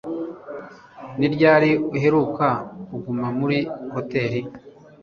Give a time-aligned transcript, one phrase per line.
[1.17, 2.47] Ni ryari uheruka
[2.87, 3.57] kuguma muri
[3.93, 4.39] hoteri